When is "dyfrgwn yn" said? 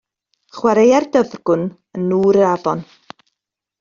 1.17-2.09